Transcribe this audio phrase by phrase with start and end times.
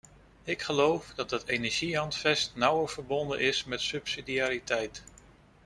[0.43, 5.03] Ik geloof dat het energiehandvest nauwer verbonden is met subsidiariteit.